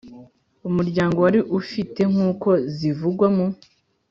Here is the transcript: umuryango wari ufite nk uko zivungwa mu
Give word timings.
umuryango 0.67 1.17
wari 1.25 1.39
ufite 1.59 2.01
nk 2.11 2.17
uko 2.31 2.49
zivungwa 2.75 3.27
mu 3.35 3.45